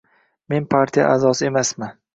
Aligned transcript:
Men 0.53 0.67
partiya 0.75 1.07
a’zosi 1.11 1.51
emasman. 1.53 1.99